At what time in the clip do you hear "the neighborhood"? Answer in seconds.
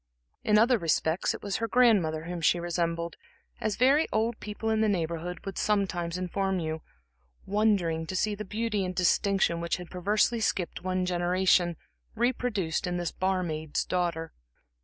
4.81-5.45